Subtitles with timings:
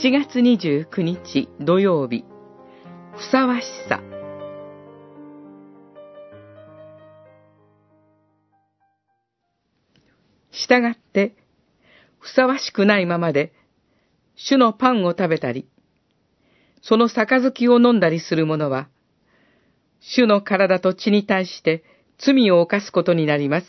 [0.00, 2.24] 7月29日土曜日、
[3.14, 4.00] ふさわしさ。
[10.50, 11.36] したがって、
[12.20, 13.52] ふさわしくないままで、
[14.34, 15.68] 主のパンを食べたり、
[16.80, 18.88] その杯を飲んだりする者は、
[20.00, 21.84] 主の体と血に対して
[22.18, 23.66] 罪を犯すことになります。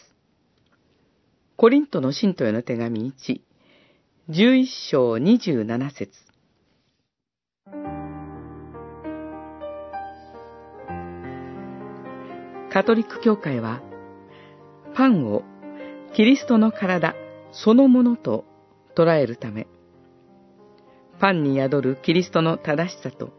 [1.58, 3.41] コリントの信徒への手紙1、
[4.30, 6.09] 11章27節
[12.72, 13.82] カトリック教会は、
[14.96, 15.44] パンを
[16.16, 17.16] キリストの体
[17.52, 18.46] そのものと
[18.96, 19.68] 捉えるため、
[21.20, 23.34] パンに宿るキリストの正しさと、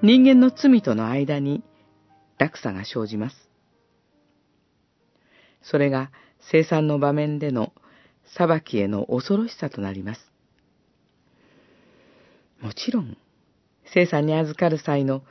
[0.00, 1.62] 人間の罪との間に
[2.38, 3.50] 落差が生じます。
[5.60, 7.74] それが生産の場面での
[8.24, 10.32] 裁きへの恐ろしさとなります。
[12.60, 13.16] もちろん、
[13.92, 15.22] 生産に預かる際の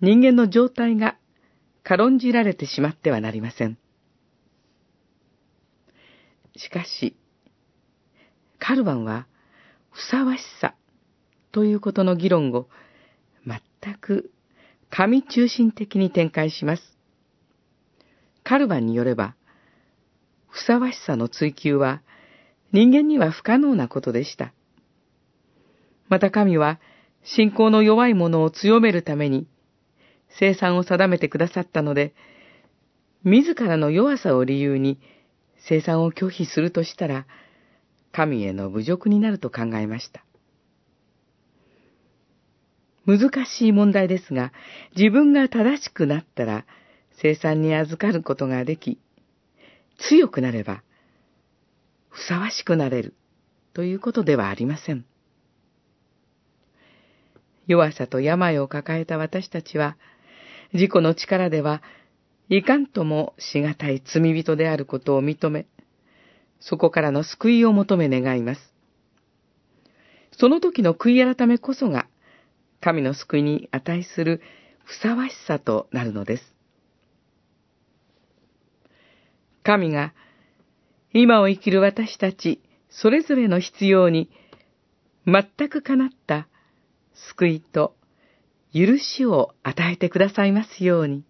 [0.00, 1.16] 人間の状態が
[1.82, 3.78] 軽んじられてしまってはなりません。
[6.56, 7.16] しかし、
[8.58, 9.26] カルバンは、
[9.90, 10.74] ふさわしさ
[11.52, 12.68] ということの議論を
[13.46, 14.30] 全く
[14.90, 16.82] 神中心的に展開します。
[18.44, 19.34] カルバンによれば、
[20.48, 22.02] ふさわしさの追求は
[22.72, 24.52] 人間には不可能なことでした。
[26.08, 26.80] また神は
[27.22, 29.46] 信仰の弱い者を強めるために
[30.38, 32.14] 生産を定めてくださったので、
[33.24, 34.98] 自らの弱さを理由に
[35.68, 37.26] 生産を拒否するとしたら、
[38.12, 40.24] 神への侮辱になると考えました。
[43.06, 44.52] 難しい問題ですが、
[44.96, 46.66] 自分が正しくなったら、
[47.20, 48.98] 生産に預かることができ、
[49.98, 50.82] 強くなれば、
[52.18, 53.14] ふさわしくなれる、
[53.74, 55.04] ということではありません。
[57.68, 59.96] 弱さと病を抱えた私たちは、
[60.72, 61.80] 自己の力では、
[62.48, 65.66] いかんともしがたい罪人であることを認め、
[66.58, 68.74] そこからの救いを求め願います。
[70.32, 72.08] その時の悔い改めこそが、
[72.80, 74.42] 神の救いに値する
[74.84, 76.42] ふさわしさとなるのです。
[79.62, 80.14] 神が
[81.12, 82.60] 今を生きる私たち
[82.90, 84.30] それぞれの必要に
[85.26, 86.48] 全くかなった
[87.14, 87.94] 救いと
[88.72, 91.24] 許しを与えてくださいますように。